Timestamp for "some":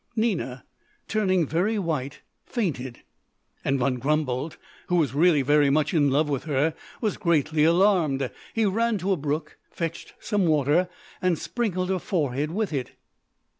10.19-10.47